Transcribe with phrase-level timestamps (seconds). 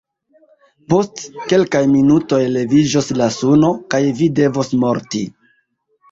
[0.91, 1.19] Post
[1.51, 5.23] kelkaj minutoj leviĝos la suno kaj vi devos morti!